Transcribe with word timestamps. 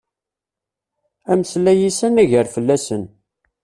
Ameslay-is 1.31 1.99
anagar 2.07 2.47
fell-asen. 2.53 3.03